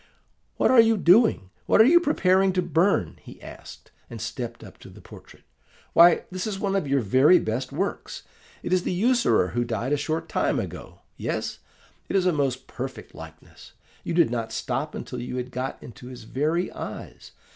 [0.57, 1.51] "'What are you doing?
[1.67, 5.43] What are you preparing to burn?' he asked, and stepped up to the portrait.
[5.93, 8.23] 'Why, this is one of your very best works.
[8.63, 11.59] It is the usurer who died a short time ago: yes,
[12.09, 13.73] it is a most perfect likeness.
[14.03, 17.33] You did not stop until you had got into his very eyes.